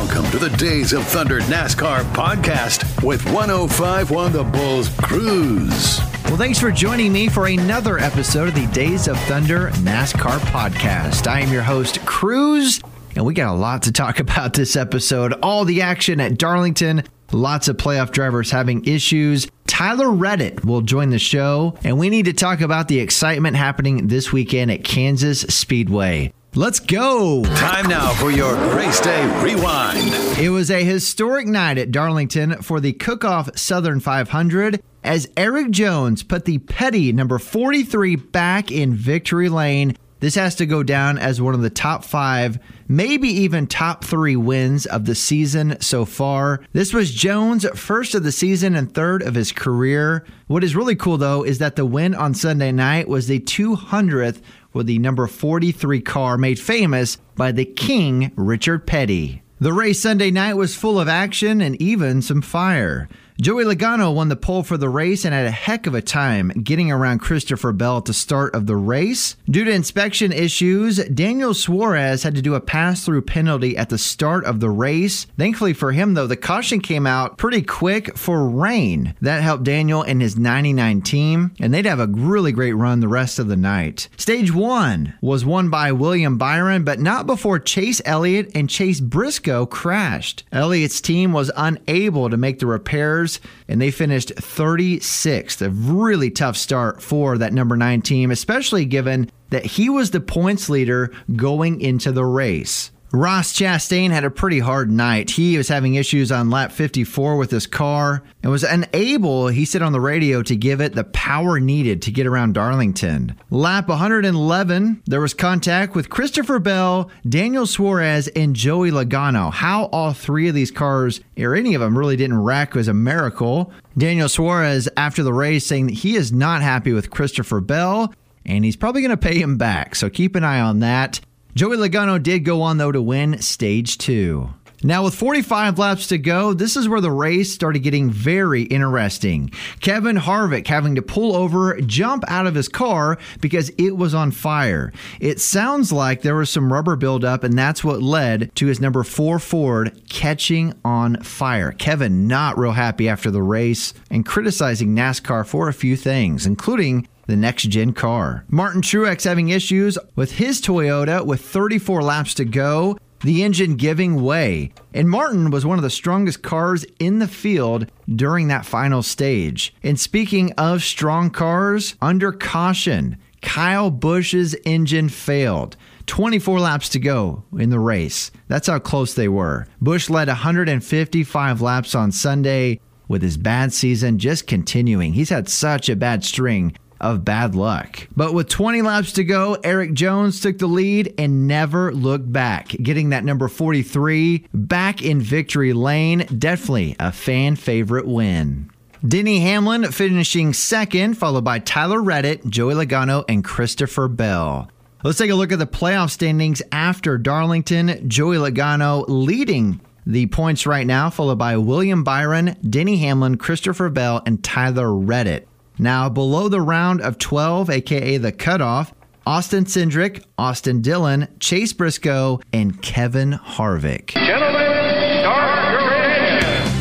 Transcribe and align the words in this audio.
Welcome 0.00 0.30
to 0.30 0.38
the 0.38 0.56
Days 0.56 0.94
of 0.94 1.06
Thunder 1.06 1.40
NASCAR 1.42 2.00
podcast 2.14 3.04
with 3.06 3.22
1051 3.34 4.32
The 4.32 4.44
Bulls 4.44 4.88
Crews. 4.96 6.00
Well, 6.24 6.38
thanks 6.38 6.58
for 6.58 6.70
joining 6.72 7.12
me 7.12 7.28
for 7.28 7.48
another 7.48 7.98
episode 7.98 8.48
of 8.48 8.54
the 8.54 8.66
Days 8.68 9.08
of 9.08 9.20
Thunder 9.24 9.68
NASCAR 9.82 10.38
podcast. 10.38 11.26
I 11.26 11.40
am 11.40 11.52
your 11.52 11.60
host, 11.62 12.00
Crews, 12.06 12.80
and 13.14 13.26
we 13.26 13.34
got 13.34 13.54
a 13.54 13.58
lot 13.58 13.82
to 13.82 13.92
talk 13.92 14.20
about 14.20 14.54
this 14.54 14.74
episode. 14.74 15.34
All 15.42 15.66
the 15.66 15.82
action 15.82 16.18
at 16.18 16.38
Darlington, 16.38 17.04
lots 17.30 17.68
of 17.68 17.76
playoff 17.76 18.10
drivers 18.10 18.50
having 18.50 18.82
issues. 18.86 19.48
Tyler 19.66 20.10
Reddick 20.10 20.64
will 20.64 20.80
join 20.80 21.10
the 21.10 21.18
show, 21.18 21.76
and 21.84 21.98
we 21.98 22.08
need 22.08 22.24
to 22.24 22.32
talk 22.32 22.62
about 22.62 22.88
the 22.88 23.00
excitement 23.00 23.58
happening 23.58 24.08
this 24.08 24.32
weekend 24.32 24.70
at 24.70 24.82
Kansas 24.82 25.42
Speedway. 25.42 26.32
Let's 26.56 26.80
go. 26.80 27.44
Time 27.44 27.88
now 27.88 28.12
for 28.14 28.32
your 28.32 28.56
race 28.74 28.98
day 29.00 29.24
rewind. 29.40 30.12
It 30.36 30.50
was 30.50 30.68
a 30.68 30.82
historic 30.82 31.46
night 31.46 31.78
at 31.78 31.92
Darlington 31.92 32.60
for 32.60 32.80
the 32.80 32.92
Cook 32.92 33.24
Out 33.24 33.56
Southern 33.56 34.00
500 34.00 34.82
as 35.04 35.28
Erik 35.36 35.70
Jones 35.70 36.24
put 36.24 36.46
the 36.46 36.58
Petty 36.58 37.12
number 37.12 37.38
43 37.38 38.16
back 38.16 38.72
in 38.72 38.94
victory 38.96 39.48
lane. 39.48 39.96
This 40.18 40.34
has 40.34 40.56
to 40.56 40.66
go 40.66 40.82
down 40.82 41.18
as 41.18 41.40
one 41.40 41.54
of 41.54 41.62
the 41.62 41.70
top 41.70 42.04
five, 42.04 42.58
maybe 42.88 43.28
even 43.28 43.66
top 43.66 44.04
three 44.04 44.36
wins 44.36 44.84
of 44.84 45.06
the 45.06 45.14
season 45.14 45.80
so 45.80 46.04
far. 46.04 46.60
This 46.72 46.92
was 46.92 47.10
Jones' 47.12 47.66
first 47.78 48.14
of 48.14 48.22
the 48.22 48.32
season 48.32 48.74
and 48.74 48.92
third 48.92 49.22
of 49.22 49.34
his 49.34 49.50
career. 49.50 50.26
What 50.46 50.62
is 50.62 50.76
really 50.76 50.96
cool, 50.96 51.16
though, 51.16 51.42
is 51.42 51.58
that 51.58 51.76
the 51.76 51.86
win 51.86 52.14
on 52.14 52.34
Sunday 52.34 52.70
night 52.70 53.08
was 53.08 53.28
the 53.28 53.40
200th 53.40 54.42
with 54.72 54.86
the 54.86 54.98
number 54.98 55.26
43 55.26 56.00
car 56.00 56.38
made 56.38 56.58
famous 56.58 57.16
by 57.36 57.52
the 57.52 57.64
King, 57.64 58.32
Richard 58.36 58.86
Petty. 58.86 59.42
The 59.60 59.72
race 59.72 60.00
Sunday 60.00 60.30
night 60.30 60.54
was 60.54 60.74
full 60.74 60.98
of 60.98 61.08
action 61.08 61.60
and 61.60 61.80
even 61.82 62.22
some 62.22 62.40
fire. 62.40 63.08
Joey 63.40 63.64
Logano 63.64 64.14
won 64.14 64.28
the 64.28 64.36
pole 64.36 64.62
for 64.62 64.76
the 64.76 64.90
race 64.90 65.24
and 65.24 65.32
had 65.32 65.46
a 65.46 65.50
heck 65.50 65.86
of 65.86 65.94
a 65.94 66.02
time 66.02 66.48
getting 66.48 66.92
around 66.92 67.20
Christopher 67.20 67.72
Bell 67.72 67.96
at 67.96 68.04
the 68.04 68.12
start 68.12 68.54
of 68.54 68.66
the 68.66 68.76
race. 68.76 69.34
Due 69.48 69.64
to 69.64 69.70
inspection 69.70 70.30
issues, 70.30 70.98
Daniel 71.06 71.54
Suarez 71.54 72.22
had 72.22 72.34
to 72.34 72.42
do 72.42 72.54
a 72.54 72.60
pass 72.60 73.02
through 73.02 73.22
penalty 73.22 73.78
at 73.78 73.88
the 73.88 73.96
start 73.96 74.44
of 74.44 74.60
the 74.60 74.68
race. 74.68 75.24
Thankfully 75.38 75.72
for 75.72 75.92
him, 75.92 76.12
though, 76.12 76.26
the 76.26 76.36
caution 76.36 76.80
came 76.80 77.06
out 77.06 77.38
pretty 77.38 77.62
quick 77.62 78.14
for 78.14 78.46
rain. 78.46 79.14
That 79.22 79.42
helped 79.42 79.64
Daniel 79.64 80.02
and 80.02 80.20
his 80.20 80.36
99 80.36 81.00
team, 81.00 81.52
and 81.58 81.72
they'd 81.72 81.86
have 81.86 81.98
a 81.98 82.08
really 82.08 82.52
great 82.52 82.74
run 82.74 83.00
the 83.00 83.08
rest 83.08 83.38
of 83.38 83.48
the 83.48 83.56
night. 83.56 84.10
Stage 84.18 84.52
one 84.52 85.14
was 85.22 85.46
won 85.46 85.70
by 85.70 85.92
William 85.92 86.36
Byron, 86.36 86.84
but 86.84 87.00
not 87.00 87.26
before 87.26 87.58
Chase 87.58 88.02
Elliott 88.04 88.50
and 88.54 88.68
Chase 88.68 89.00
Briscoe 89.00 89.64
crashed. 89.64 90.44
Elliott's 90.52 91.00
team 91.00 91.32
was 91.32 91.50
unable 91.56 92.28
to 92.28 92.36
make 92.36 92.58
the 92.58 92.66
repairs 92.66 93.29
and 93.68 93.80
they 93.80 93.90
finished 93.90 94.34
36th. 94.34 95.62
A 95.62 95.70
really 95.70 96.30
tough 96.30 96.56
start 96.56 97.02
for 97.02 97.38
that 97.38 97.52
number 97.52 97.76
nine 97.76 98.02
team, 98.02 98.30
especially 98.30 98.84
given 98.84 99.30
that 99.50 99.66
he 99.66 99.90
was 99.90 100.10
the 100.10 100.20
points 100.20 100.68
leader 100.68 101.12
going 101.36 101.80
into 101.80 102.10
the 102.10 102.24
race. 102.24 102.90
Ross 103.12 103.52
Chastain 103.52 104.10
had 104.10 104.22
a 104.22 104.30
pretty 104.30 104.60
hard 104.60 104.88
night. 104.88 105.30
He 105.30 105.56
was 105.56 105.66
having 105.66 105.96
issues 105.96 106.30
on 106.30 106.48
lap 106.48 106.70
54 106.70 107.36
with 107.36 107.50
his 107.50 107.66
car 107.66 108.22
and 108.42 108.52
was 108.52 108.62
unable, 108.62 109.48
he 109.48 109.64
said 109.64 109.82
on 109.82 109.92
the 109.92 110.00
radio, 110.00 110.42
to 110.44 110.54
give 110.54 110.80
it 110.80 110.94
the 110.94 111.02
power 111.02 111.58
needed 111.58 112.02
to 112.02 112.12
get 112.12 112.28
around 112.28 112.54
Darlington. 112.54 113.34
Lap 113.50 113.88
111, 113.88 115.02
there 115.06 115.20
was 115.20 115.34
contact 115.34 115.96
with 115.96 116.08
Christopher 116.08 116.60
Bell, 116.60 117.10
Daniel 117.28 117.66
Suarez, 117.66 118.28
and 118.28 118.54
Joey 118.54 118.92
Logano. 118.92 119.52
How 119.52 119.86
all 119.86 120.12
three 120.12 120.48
of 120.48 120.54
these 120.54 120.70
cars, 120.70 121.20
or 121.36 121.56
any 121.56 121.74
of 121.74 121.80
them, 121.80 121.98
really 121.98 122.16
didn't 122.16 122.40
wreck 122.40 122.74
was 122.74 122.86
a 122.86 122.94
miracle. 122.94 123.72
Daniel 123.98 124.28
Suarez, 124.28 124.88
after 124.96 125.24
the 125.24 125.34
race, 125.34 125.66
saying 125.66 125.88
that 125.88 125.94
he 125.94 126.14
is 126.14 126.30
not 126.30 126.62
happy 126.62 126.92
with 126.92 127.10
Christopher 127.10 127.60
Bell 127.60 128.14
and 128.46 128.64
he's 128.64 128.76
probably 128.76 129.02
going 129.02 129.10
to 129.10 129.16
pay 129.16 129.38
him 129.38 129.58
back. 129.58 129.94
So 129.94 130.08
keep 130.08 130.34
an 130.34 130.44
eye 130.44 130.60
on 130.60 130.80
that. 130.80 131.20
Joey 131.54 131.76
Logano 131.76 132.22
did 132.22 132.44
go 132.44 132.62
on, 132.62 132.78
though, 132.78 132.92
to 132.92 133.02
win 133.02 133.42
stage 133.42 133.98
two. 133.98 134.50
Now, 134.82 135.04
with 135.04 135.14
45 135.14 135.78
laps 135.78 136.06
to 136.06 136.16
go, 136.16 136.54
this 136.54 136.74
is 136.74 136.88
where 136.88 137.02
the 137.02 137.10
race 137.10 137.52
started 137.52 137.80
getting 137.80 138.10
very 138.10 138.62
interesting. 138.62 139.50
Kevin 139.80 140.16
Harvick 140.16 140.66
having 140.66 140.94
to 140.94 141.02
pull 141.02 141.36
over, 141.36 141.78
jump 141.82 142.24
out 142.28 142.46
of 142.46 142.54
his 142.54 142.68
car 142.68 143.18
because 143.42 143.68
it 143.76 143.96
was 143.96 144.14
on 144.14 144.30
fire. 144.30 144.90
It 145.20 145.38
sounds 145.38 145.92
like 145.92 146.22
there 146.22 146.34
was 146.34 146.48
some 146.48 146.72
rubber 146.72 146.96
buildup, 146.96 147.44
and 147.44 147.58
that's 147.58 147.84
what 147.84 148.02
led 148.02 148.54
to 148.56 148.66
his 148.66 148.80
number 148.80 149.04
four 149.04 149.38
Ford 149.38 150.00
catching 150.08 150.72
on 150.82 151.22
fire. 151.22 151.72
Kevin 151.72 152.26
not 152.26 152.56
real 152.56 152.72
happy 152.72 153.06
after 153.06 153.30
the 153.30 153.42
race 153.42 153.92
and 154.10 154.24
criticizing 154.24 154.96
NASCAR 154.96 155.46
for 155.46 155.68
a 155.68 155.74
few 155.74 155.94
things, 155.94 156.46
including 156.46 157.06
the 157.26 157.36
next 157.36 157.64
gen 157.64 157.92
car. 157.92 158.44
Martin 158.48 158.80
Truex 158.80 159.24
having 159.24 159.50
issues 159.50 159.98
with 160.16 160.32
his 160.32 160.60
Toyota 160.60 161.24
with 161.24 161.42
34 161.42 162.02
laps 162.02 162.34
to 162.34 162.44
go, 162.44 162.98
the 163.22 163.42
engine 163.42 163.76
giving 163.76 164.22
way. 164.22 164.72
And 164.94 165.08
Martin 165.08 165.50
was 165.50 165.66
one 165.66 165.78
of 165.78 165.82
the 165.82 165.90
strongest 165.90 166.42
cars 166.42 166.84
in 166.98 167.18
the 167.18 167.28
field 167.28 167.90
during 168.08 168.48
that 168.48 168.66
final 168.66 169.02
stage. 169.02 169.74
And 169.82 169.98
speaking 169.98 170.52
of 170.52 170.82
strong 170.82 171.30
cars, 171.30 171.94
under 172.00 172.32
caution, 172.32 173.16
Kyle 173.42 173.90
Busch's 173.90 174.54
engine 174.64 175.08
failed. 175.08 175.76
24 176.06 176.60
laps 176.60 176.88
to 176.90 176.98
go 176.98 177.44
in 177.56 177.70
the 177.70 177.78
race. 177.78 178.30
That's 178.48 178.66
how 178.66 178.78
close 178.78 179.14
they 179.14 179.28
were. 179.28 179.66
Busch 179.80 180.10
led 180.10 180.28
155 180.28 181.60
laps 181.60 181.94
on 181.94 182.10
Sunday 182.10 182.80
with 183.06 183.22
his 183.22 183.36
bad 183.36 183.72
season 183.72 184.18
just 184.18 184.46
continuing. 184.46 185.12
He's 185.12 185.30
had 185.30 185.48
such 185.48 185.88
a 185.88 185.96
bad 185.96 186.24
string 186.24 186.76
of 187.00 187.24
bad 187.24 187.54
luck. 187.54 188.08
But 188.16 188.34
with 188.34 188.48
20 188.48 188.82
laps 188.82 189.12
to 189.12 189.24
go, 189.24 189.54
Erik 189.64 189.92
Jones 189.92 190.40
took 190.40 190.58
the 190.58 190.66
lead 190.66 191.14
and 191.18 191.46
never 191.46 191.92
looked 191.92 192.32
back, 192.32 192.68
getting 192.68 193.10
that 193.10 193.24
number 193.24 193.48
43 193.48 194.46
back 194.52 195.02
in 195.02 195.20
victory 195.20 195.72
lane. 195.72 196.26
Definitely 196.36 196.96
a 196.98 197.12
fan 197.12 197.56
favorite 197.56 198.06
win. 198.06 198.70
Denny 199.06 199.40
Hamlin 199.40 199.90
finishing 199.92 200.52
second, 200.52 201.14
followed 201.14 201.44
by 201.44 201.58
Tyler 201.58 202.02
Reddick, 202.02 202.44
Joey 202.44 202.74
Logano, 202.74 203.24
and 203.28 203.42
Christopher 203.42 204.08
Bell. 204.08 204.70
Let's 205.02 205.16
take 205.16 205.30
a 205.30 205.34
look 205.34 205.52
at 205.52 205.58
the 205.58 205.66
playoff 205.66 206.10
standings 206.10 206.60
after 206.70 207.16
Darlington. 207.16 208.06
Joey 208.10 208.36
Logano 208.36 209.06
leading 209.08 209.80
the 210.04 210.26
points 210.26 210.66
right 210.66 210.86
now, 210.86 211.08
followed 211.08 211.38
by 211.38 211.56
William 211.56 212.04
Byron, 212.04 212.56
Denny 212.68 212.98
Hamlin, 212.98 213.38
Christopher 213.38 213.88
Bell, 213.88 214.22
and 214.26 214.44
Tyler 214.44 214.94
Reddick. 214.94 215.46
Now, 215.80 216.10
below 216.10 216.50
the 216.50 216.60
round 216.60 217.00
of 217.00 217.16
12, 217.16 217.70
aka 217.70 218.18
the 218.18 218.32
cutoff, 218.32 218.92
Austin 219.26 219.64
Cindric, 219.64 220.22
Austin 220.36 220.82
Dillon, 220.82 221.26
Chase 221.40 221.72
Briscoe, 221.72 222.38
and 222.52 222.82
Kevin 222.82 223.32
Harvick. 223.32 224.10
Gentlemen, 224.10 224.59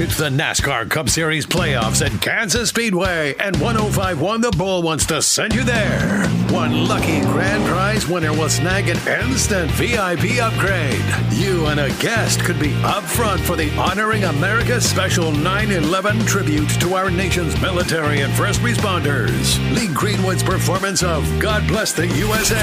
It's 0.02 0.18
the 0.18 0.30
NASCAR 0.30 0.90
Cup 0.90 1.10
Series 1.10 1.46
playoffs 1.46 2.06
at 2.06 2.22
Kansas 2.22 2.70
Speedway, 2.70 3.36
and 3.36 3.54
1051 3.60 4.40
The 4.40 4.52
Bull 4.52 4.82
wants 4.82 5.06
to 5.08 5.22
send 5.22 5.54
you 5.54 5.66
there. 5.66 6.26
One 6.52 6.88
lucky 6.88 7.20
grand 7.20 7.66
prize 7.66 8.08
winner 8.08 8.32
will 8.32 8.48
snag 8.48 8.88
an 8.88 8.98
instant 9.22 9.70
VIP 9.72 10.42
upgrade. 10.42 11.04
You 11.34 11.66
and 11.66 11.82
a 11.82 11.90
guest 12.00 12.40
could 12.46 12.62
be 12.62 12.74
up 12.86 13.04
front 13.04 13.42
for 13.42 13.58
the 13.58 13.70
Honoring 13.78 14.24
America 14.24 14.80
Special 14.80 15.34
9 15.34 15.72
11 15.72 16.20
tribute 16.26 16.70
to 16.80 16.94
our 16.94 17.12
nation's 17.12 17.60
military 17.62 18.22
and 18.22 18.32
first 18.36 18.62
responders. 18.62 19.60
Lee 19.76 19.94
Greenwood's 19.94 20.44
performance 20.44 21.04
of 21.04 21.28
God 21.42 21.68
Bless 21.68 21.92
the 21.92 22.08
USA. 22.08 22.56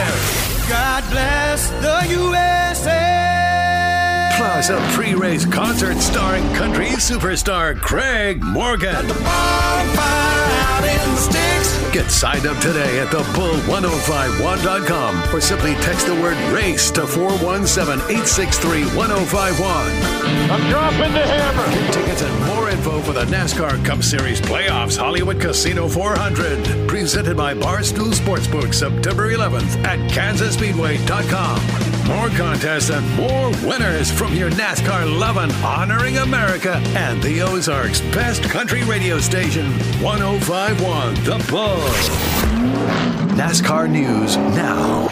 God 0.71 1.05
bless 1.11 1.69
the 1.69 2.15
USA. 2.15 2.36
Plus, 4.57 4.71
a 4.71 4.81
pre 4.97 5.13
race 5.15 5.45
concert 5.45 5.99
starring 5.99 6.43
country 6.55 6.87
superstar 6.87 7.79
Craig 7.79 8.43
Morgan. 8.43 9.07
Get 11.93 12.11
signed 12.11 12.47
up 12.47 12.59
today 12.63 13.01
at 13.01 13.09
thebull1051.com 13.09 15.35
or 15.35 15.43
simply 15.43 15.75
text 15.75 16.07
the 16.07 16.15
word 16.15 16.39
race 16.55 16.91
to 16.93 17.07
417 17.07 18.03
863 18.05 18.85
1051. 18.97 19.69
I'm 20.51 20.71
dropping 20.71 21.13
the 21.13 21.27
hammer. 21.27 21.67
Get 21.75 21.93
tickets 21.93 22.23
and 22.23 22.47
more 22.47 22.71
info 22.71 23.03
for 23.03 23.13
the 23.13 23.27
NASCAR 23.27 23.85
Cup 23.85 24.03
Series 24.03 24.41
playoffs 24.41 24.97
Hollywood 24.97 25.39
Casino 25.39 25.87
400. 25.87 26.89
Presented 26.89 27.37
by 27.37 27.53
Barstool 27.53 28.15
Sportsbook 28.15 28.73
September 28.73 29.31
11th 29.31 29.85
at 29.85 29.99
KansasSpeedway.com. 30.11 31.86
More 32.09 32.29
contests 32.31 32.91
and 32.91 33.09
more 33.17 33.51
winners 33.69 34.11
from 34.13 34.33
your 34.33 34.51
NASCAR 34.51 35.19
loving, 35.19 35.51
honoring 35.65 36.19
America 36.19 36.75
and 36.95 37.21
the 37.23 37.43
Ozarks' 37.43 38.01
best 38.01 38.43
country 38.45 38.85
radio 38.85 39.19
station, 39.19 39.67
1051 40.01 41.15
The 41.25 41.47
Bull. 41.51 41.77
NASCAR 43.37 43.91
News 43.91 44.37
now. 44.37 45.09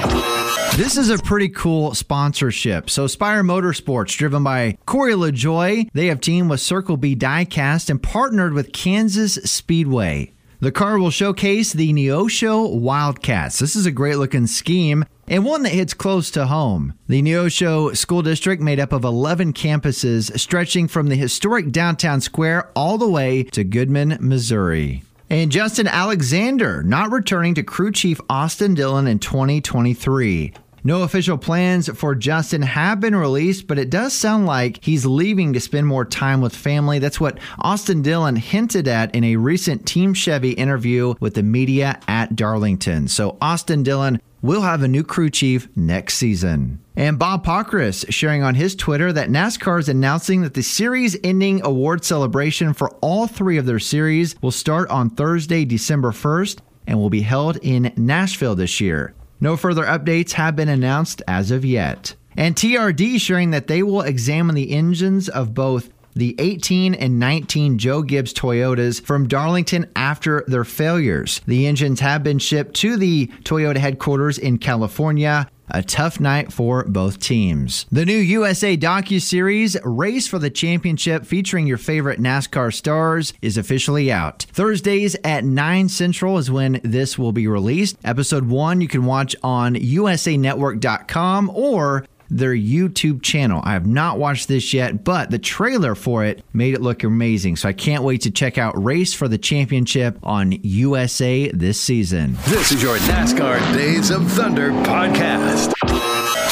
This 0.77 0.97
is 0.97 1.11
a 1.11 1.19
pretty 1.19 1.49
cool 1.51 1.95
sponsorship. 1.95 2.91
So, 2.91 3.07
Spire 3.07 3.43
Motorsports, 3.45 4.17
driven 4.17 4.43
by 4.43 4.77
Corey 4.87 5.15
LaJoie, 5.15 5.89
they 5.93 6.07
have 6.07 6.21
teamed 6.21 6.51
with 6.51 6.61
Circle 6.61 6.97
B 6.97 7.15
Diecast 7.15 7.91
and 7.91 8.03
partnered 8.03 8.55
with 8.55 8.73
Kansas 8.73 9.35
Speedway. 9.35 10.34
The 10.65 10.73
car 10.73 10.99
will 10.99 11.11
showcase 11.11 11.75
the 11.75 11.93
Neosho 11.93 12.75
Wildcats. 12.75 13.59
This 13.59 13.77
is 13.77 13.85
a 13.85 13.91
great 13.91 14.17
looking 14.17 14.47
scheme 14.47 15.05
and 15.29 15.45
one 15.45 15.63
that 15.65 15.75
hits 15.75 15.93
close 15.93 16.31
to 16.31 16.47
home. 16.47 16.95
The 17.07 17.21
Neosho 17.21 17.95
School 17.95 18.23
District, 18.23 18.63
made 18.63 18.81
up 18.81 18.91
of 18.91 19.05
11 19.05 19.53
campuses, 19.53 20.41
stretching 20.41 20.89
from 20.89 21.09
the 21.09 21.17
historic 21.17 21.71
downtown 21.71 22.23
square 22.23 22.71
all 22.75 22.97
the 22.97 23.11
way 23.11 23.43
to 23.43 23.63
Goodman, 23.63 24.17
Missouri. 24.23 25.03
And 25.29 25.53
Justin 25.53 25.87
Alexander 25.87 26.83
not 26.83 27.13
returning 27.13 27.55
to 27.57 27.63
crew 27.63 27.93
chief 27.93 28.19
Austin 28.31 28.73
Dillon 28.73 29.07
in 29.07 29.19
2023. 29.19 30.55
No 30.87 31.01
official 31.01 31.39
plans 31.39 31.89
for 31.89 32.15
Justin 32.15 32.61
have 32.61 33.01
been 33.01 33.17
released, 33.17 33.67
but 33.67 33.79
it 33.79 33.89
does 33.89 34.13
sound 34.13 34.45
like 34.45 34.85
he's 34.85 35.07
leaving 35.07 35.55
to 35.55 35.61
spend 35.61 35.87
more 35.87 36.05
time 36.05 36.43
with 36.43 36.55
family. 36.55 36.99
That's 36.99 37.19
what 37.19 37.39
Austin 37.59 38.03
Dillon 38.03 38.37
hinted 38.37 38.87
at 38.87 39.15
in 39.15 39.25
a 39.25 39.37
recent 39.37 39.87
Team 39.87 40.13
Chevy 40.13 40.51
interview 40.51 41.15
with 41.21 41.37
the 41.37 41.43
media 41.43 41.99
at 42.07 42.37
Darlington. 42.37 43.09
So 43.09 43.39
Austin 43.41 43.83
Dillon 43.83 44.21
will 44.43 44.61
have 44.61 44.83
a 44.83 44.89
new 44.89 45.03
crew 45.03 45.31
chief 45.31 45.69
next 45.75 46.19
season. 46.19 46.85
And 46.97 47.19
Bob 47.19 47.47
Pockrass 47.47 48.05
sharing 48.13 48.43
on 48.43 48.55
his 48.55 48.77
Twitter 48.77 49.11
that 49.11 49.31
NASCAR 49.31 49.81
is 49.81 49.89
announcing 49.89 50.43
that 50.43 50.53
the 50.53 50.63
series 50.63 51.17
ending 51.25 51.65
award 51.65 52.05
celebration 52.05 52.75
for 52.75 52.91
all 52.97 53.27
three 53.27 53.57
of 53.57 53.65
their 53.65 53.79
series 53.79 54.37
will 54.43 54.51
start 54.51 54.91
on 54.91 55.09
Thursday, 55.09 55.65
December 55.65 56.11
1st, 56.11 56.59
and 56.87 56.99
will 56.99 57.09
be 57.09 57.23
held 57.23 57.57
in 57.63 57.91
Nashville 57.97 58.55
this 58.55 58.83
year. 58.83 59.15
No 59.45 59.59
further 59.59 59.85
updates 59.85 60.33
have 60.33 60.57
been 60.57 60.71
announced 60.71 61.21
as 61.29 61.51
of 61.51 61.67
yet. 61.67 62.15
And 62.35 62.57
TRD 62.57 63.21
sharing 63.21 63.51
that 63.51 63.67
they 63.67 63.83
will 63.83 64.01
examine 64.01 64.55
the 64.55 64.71
engines 64.71 65.29
of 65.29 65.53
both 65.53 65.91
the 66.15 66.35
18 66.39 66.95
and 66.95 67.19
19 67.19 67.77
Joe 67.77 68.01
Gibbs 68.01 68.33
Toyotas 68.33 69.05
from 69.05 69.29
Darlington 69.29 69.91
after 69.97 70.45
their 70.47 70.65
failures. 70.65 71.43
The 71.47 71.67
engines 71.67 72.01
have 72.01 72.23
been 72.23 72.39
shipped 72.39 72.75
to 72.77 72.97
the 72.97 73.27
Toyota 73.43 73.77
headquarters 73.77 74.39
in 74.39 74.57
California. 74.57 75.47
A 75.69 75.83
tough 75.83 76.21
night 76.21 76.53
for 76.53 76.85
both 76.85 77.19
teams. 77.19 77.87
The 77.91 78.05
new 78.05 78.17
USA 78.17 78.77
docu-series 78.77 79.77
Race 79.83 80.27
for 80.27 80.39
the 80.39 80.51
Championship 80.51 81.25
featuring 81.25 81.67
your 81.67 81.79
favorite 81.79 82.21
NASCAR 82.21 82.73
stars 82.73 83.33
is 83.41 83.57
officially 83.57 84.13
out. 84.13 84.47
Thursdays 84.53 85.17
at 85.25 85.45
9 85.45 85.89
Central 85.89 86.39
is 86.39 86.51
when 86.51 86.81
this 86.85 87.19
will 87.19 87.33
be 87.33 87.47
released. 87.47 87.97
Episode 88.05 88.47
1 88.47 88.81
you 88.81 88.89
can 88.89 89.05
watch 89.05 89.35
on 89.43 89.75
usanetwork.com 89.75 91.51
or 91.55 92.05
their 92.35 92.55
YouTube 92.55 93.23
channel. 93.23 93.61
I 93.65 93.73
have 93.73 93.87
not 93.87 94.19
watched 94.19 94.49
this 94.49 94.75
yet, 94.75 95.05
but 95.05 95.31
the 95.31 95.39
trailer 95.39 95.95
for 95.95 96.25
it 96.25 96.43
made 96.53 96.75
it 96.75 96.83
look 96.83 97.05
amazing. 97.05 97.57
So 97.57 97.69
I 97.69 97.73
can't 97.73 98.03
wait 98.03 98.23
to 98.23 98.31
check 98.31 98.59
out 98.59 98.83
Race 98.83 99.15
for 99.15 99.29
the 99.29 99.39
Championship 99.39 100.19
on 100.23 100.53
USA 100.63 101.51
this 101.53 101.81
season. 101.81 102.37
This 102.47 102.73
is 102.73 102.83
your 102.83 102.97
NASCAR 102.99 103.59
Days 103.75 104.11
of 104.11 104.31
Thunder 104.33 104.71
podcast. 104.71 105.73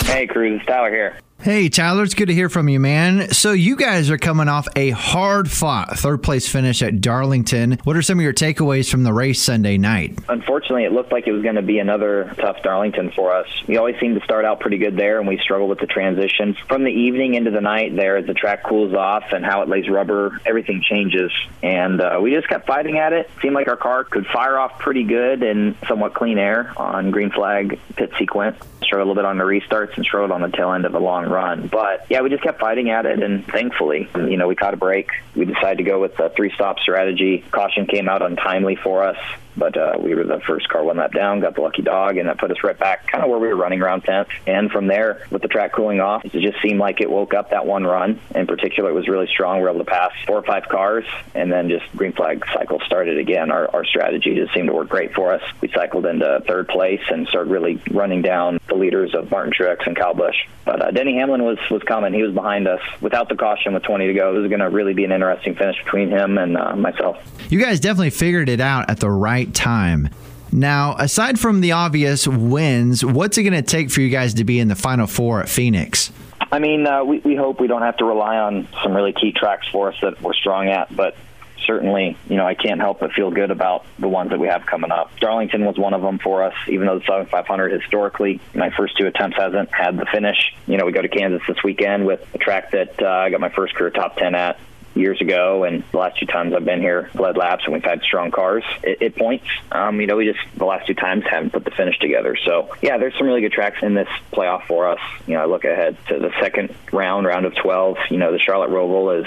Hey, 0.06 0.26
Crews. 0.26 0.60
It's 0.60 0.66
Tyler 0.66 0.90
here. 0.90 1.18
Hey, 1.42 1.68
Tyler, 1.68 2.04
it's 2.04 2.14
good 2.14 2.28
to 2.28 2.34
hear 2.34 2.48
from 2.48 2.68
you, 2.68 2.78
man. 2.78 3.32
So, 3.32 3.50
you 3.50 3.74
guys 3.74 4.10
are 4.10 4.16
coming 4.16 4.46
off 4.46 4.68
a 4.76 4.90
hard 4.90 5.50
fought 5.50 5.98
third 5.98 6.22
place 6.22 6.48
finish 6.48 6.82
at 6.82 7.00
Darlington. 7.00 7.80
What 7.82 7.96
are 7.96 8.02
some 8.02 8.20
of 8.20 8.22
your 8.22 8.32
takeaways 8.32 8.88
from 8.88 9.02
the 9.02 9.12
race 9.12 9.42
Sunday 9.42 9.76
night? 9.76 10.16
Unfortunately, 10.28 10.84
it 10.84 10.92
looked 10.92 11.10
like 11.10 11.26
it 11.26 11.32
was 11.32 11.42
going 11.42 11.56
to 11.56 11.62
be 11.62 11.80
another 11.80 12.32
tough 12.38 12.62
Darlington 12.62 13.10
for 13.10 13.34
us. 13.34 13.48
We 13.66 13.76
always 13.76 13.98
seem 13.98 14.14
to 14.14 14.20
start 14.20 14.44
out 14.44 14.60
pretty 14.60 14.78
good 14.78 14.96
there, 14.96 15.18
and 15.18 15.26
we 15.26 15.36
struggle 15.38 15.66
with 15.66 15.80
the 15.80 15.86
transition. 15.86 16.56
From 16.68 16.84
the 16.84 16.92
evening 16.92 17.34
into 17.34 17.50
the 17.50 17.60
night, 17.60 17.96
there, 17.96 18.18
as 18.18 18.26
the 18.26 18.34
track 18.34 18.62
cools 18.62 18.94
off 18.94 19.24
and 19.32 19.44
how 19.44 19.62
it 19.62 19.68
lays 19.68 19.88
rubber, 19.88 20.38
everything 20.46 20.80
changes. 20.80 21.32
And 21.60 22.00
uh, 22.00 22.20
we 22.22 22.30
just 22.30 22.46
kept 22.46 22.68
fighting 22.68 22.98
at 22.98 23.12
it. 23.12 23.28
Seemed 23.40 23.56
like 23.56 23.66
our 23.66 23.76
car 23.76 24.04
could 24.04 24.26
fire 24.26 24.60
off 24.60 24.78
pretty 24.78 25.02
good 25.02 25.42
in 25.42 25.76
somewhat 25.88 26.14
clean 26.14 26.38
air 26.38 26.72
on 26.76 27.10
green 27.10 27.32
flag 27.32 27.80
pit 27.96 28.12
sequence. 28.16 28.58
Struggled 28.84 29.08
a 29.08 29.10
little 29.10 29.14
bit 29.14 29.24
on 29.24 29.38
the 29.38 29.44
restarts 29.44 29.96
and 29.96 30.04
struggled 30.04 30.30
on 30.30 30.40
the 30.48 30.56
tail 30.56 30.72
end 30.72 30.84
of 30.84 30.94
a 30.94 31.00
long 31.00 31.31
run. 31.32 31.68
But 31.68 32.06
yeah, 32.10 32.20
we 32.20 32.30
just 32.30 32.42
kept 32.42 32.60
fighting 32.60 32.90
at 32.90 33.06
it, 33.06 33.22
and 33.22 33.46
thankfully, 33.46 34.08
you 34.14 34.36
know, 34.36 34.46
we 34.46 34.54
caught 34.54 34.74
a 34.74 34.76
break. 34.76 35.08
We 35.34 35.44
decided 35.44 35.78
to 35.78 35.84
go 35.84 36.00
with 36.00 36.16
the 36.16 36.32
three 36.36 36.52
stop 36.54 36.78
strategy. 36.78 37.44
Caution 37.50 37.86
came 37.86 38.08
out 38.08 38.22
untimely 38.22 38.76
for 38.76 39.02
us, 39.02 39.18
but 39.56 39.76
uh, 39.76 39.98
we 39.98 40.14
were 40.14 40.24
the 40.24 40.40
first 40.46 40.68
car 40.68 40.82
one 40.84 40.96
lap 40.96 41.12
down, 41.12 41.40
got 41.40 41.54
the 41.54 41.60
lucky 41.60 41.82
dog, 41.82 42.16
and 42.16 42.28
that 42.28 42.38
put 42.38 42.50
us 42.50 42.58
right 42.62 42.78
back 42.78 43.06
kind 43.06 43.22
of 43.22 43.30
where 43.30 43.38
we 43.38 43.48
were 43.48 43.56
running 43.56 43.82
around 43.82 44.04
10th. 44.04 44.28
And 44.46 44.70
from 44.70 44.86
there, 44.86 45.26
with 45.30 45.42
the 45.42 45.48
track 45.48 45.72
cooling 45.72 46.00
off, 46.00 46.24
it 46.24 46.32
just 46.32 46.60
seemed 46.62 46.80
like 46.80 47.00
it 47.00 47.10
woke 47.10 47.34
up 47.34 47.50
that 47.50 47.66
one 47.66 47.84
run. 47.84 48.20
In 48.34 48.46
particular, 48.46 48.90
it 48.90 48.94
was 48.94 49.08
really 49.08 49.26
strong. 49.26 49.58
We 49.58 49.64
were 49.64 49.70
able 49.70 49.84
to 49.84 49.90
pass 49.90 50.12
four 50.26 50.38
or 50.38 50.42
five 50.42 50.68
cars, 50.68 51.04
and 51.34 51.52
then 51.52 51.68
just 51.68 51.84
green 51.96 52.12
flag 52.12 52.44
cycle 52.52 52.80
started 52.86 53.18
again. 53.18 53.50
Our, 53.50 53.68
our 53.74 53.84
strategy 53.84 54.34
just 54.34 54.54
seemed 54.54 54.68
to 54.68 54.74
work 54.74 54.88
great 54.88 55.12
for 55.14 55.32
us. 55.32 55.42
We 55.60 55.68
cycled 55.68 56.06
into 56.06 56.42
third 56.46 56.68
place 56.68 57.02
and 57.10 57.26
started 57.28 57.50
really 57.50 57.80
running 57.90 58.22
down 58.22 58.58
the 58.68 58.74
leaders 58.74 59.14
of 59.14 59.30
Martin 59.30 59.52
Truex 59.52 59.86
and 59.86 59.96
Kyle 59.96 60.14
Busch. 60.14 60.36
But 60.64 60.80
uh, 60.80 60.90
Denny 60.90 61.16
Hamlin 61.16 61.42
was 61.42 61.58
was 61.70 61.82
coming. 61.82 62.12
He 62.12 62.22
was 62.22 62.32
behind 62.32 62.68
us 62.68 62.80
without 63.00 63.28
the 63.28 63.36
caution 63.36 63.74
with 63.74 63.82
20 63.82 64.06
to 64.06 64.14
go. 64.14 64.34
It 64.34 64.40
was 64.40 64.48
going 64.48 64.60
to 64.60 64.70
really 64.70 64.94
be 64.94 65.04
an 65.04 65.12
interesting 65.12 65.54
finish 65.54 65.76
between 65.82 66.10
him 66.10 66.38
and 66.38 66.56
uh, 66.56 66.76
myself. 66.76 67.18
You 67.50 67.60
guys 67.60 67.80
definitely 67.80 68.10
figured 68.10 68.48
it 68.48 68.60
out 68.60 68.88
at 68.88 69.00
the 69.00 69.10
right 69.10 69.41
time. 69.52 70.08
Now, 70.52 70.96
aside 70.98 71.40
from 71.40 71.62
the 71.62 71.72
obvious 71.72 72.28
wins, 72.28 73.04
what's 73.04 73.38
it 73.38 73.42
going 73.42 73.54
to 73.54 73.62
take 73.62 73.90
for 73.90 74.02
you 74.02 74.10
guys 74.10 74.34
to 74.34 74.44
be 74.44 74.60
in 74.60 74.68
the 74.68 74.74
final 74.76 75.06
four 75.06 75.40
at 75.40 75.48
Phoenix? 75.48 76.12
I 76.50 76.58
mean, 76.58 76.86
uh, 76.86 77.02
we, 77.04 77.18
we 77.20 77.34
hope 77.34 77.58
we 77.60 77.66
don't 77.66 77.80
have 77.80 77.96
to 77.96 78.04
rely 78.04 78.36
on 78.36 78.68
some 78.82 78.94
really 78.94 79.14
key 79.14 79.32
tracks 79.32 79.66
for 79.68 79.88
us 79.88 79.96
that 80.02 80.20
we're 80.20 80.34
strong 80.34 80.68
at, 80.68 80.94
but 80.94 81.16
certainly, 81.64 82.18
you 82.28 82.36
know, 82.36 82.46
I 82.46 82.54
can't 82.54 82.80
help 82.80 83.00
but 83.00 83.12
feel 83.12 83.30
good 83.30 83.50
about 83.50 83.86
the 83.98 84.08
ones 84.08 84.30
that 84.30 84.38
we 84.38 84.48
have 84.48 84.66
coming 84.66 84.90
up. 84.90 85.18
Darlington 85.20 85.64
was 85.64 85.78
one 85.78 85.94
of 85.94 86.02
them 86.02 86.18
for 86.18 86.42
us, 86.42 86.54
even 86.68 86.86
though 86.86 86.98
the 86.98 87.04
Southern 87.06 87.26
500 87.26 87.72
historically, 87.72 88.40
my 88.54 88.70
first 88.70 88.98
two 88.98 89.06
attempts 89.06 89.38
hasn't 89.38 89.72
had 89.74 89.96
the 89.96 90.06
finish. 90.06 90.54
You 90.66 90.76
know, 90.76 90.84
we 90.84 90.92
go 90.92 91.00
to 91.00 91.08
Kansas 91.08 91.40
this 91.48 91.62
weekend 91.62 92.06
with 92.06 92.22
a 92.34 92.38
track 92.38 92.72
that 92.72 93.00
uh, 93.00 93.06
I 93.06 93.30
got 93.30 93.40
my 93.40 93.50
first 93.50 93.74
career 93.74 93.90
top 93.90 94.16
10 94.16 94.34
at 94.34 94.58
years 94.94 95.20
ago, 95.20 95.64
and 95.64 95.82
the 95.90 95.98
last 95.98 96.18
two 96.18 96.26
times 96.26 96.54
I've 96.54 96.64
been 96.64 96.80
here, 96.80 97.10
led 97.14 97.36
laps, 97.36 97.64
and 97.64 97.72
we've 97.72 97.84
had 97.84 98.02
strong 98.02 98.30
cars. 98.30 98.64
It, 98.82 98.98
it 99.00 99.16
points. 99.16 99.46
Um, 99.70 100.00
you 100.00 100.06
know, 100.06 100.16
we 100.16 100.26
just 100.26 100.40
the 100.56 100.64
last 100.64 100.86
two 100.86 100.94
times 100.94 101.24
haven't 101.28 101.52
put 101.52 101.64
the 101.64 101.70
finish 101.70 101.98
together. 101.98 102.36
So 102.44 102.74
yeah, 102.82 102.98
there's 102.98 103.16
some 103.16 103.26
really 103.26 103.40
good 103.40 103.52
tracks 103.52 103.82
in 103.82 103.94
this 103.94 104.08
playoff 104.32 104.66
for 104.66 104.88
us. 104.88 105.00
You 105.26 105.34
know, 105.34 105.42
I 105.42 105.46
look 105.46 105.64
ahead 105.64 105.96
to 106.08 106.18
the 106.18 106.32
second 106.40 106.74
round, 106.92 107.26
round 107.26 107.46
of 107.46 107.54
12. 107.56 107.98
You 108.10 108.18
know, 108.18 108.32
the 108.32 108.38
Charlotte 108.38 108.70
Roval 108.70 109.20
is 109.20 109.26